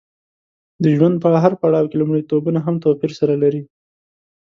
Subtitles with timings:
[0.83, 3.61] د ژوند په هر پړاو کې لومړیتوبونه هم توپیر سره لري.